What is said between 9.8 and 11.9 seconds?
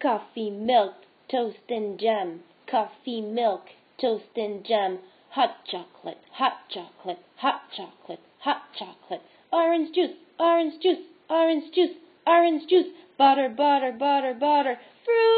juice, orange juice, orange